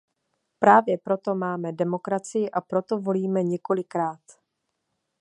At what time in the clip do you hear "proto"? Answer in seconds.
0.97-1.35, 2.61-2.97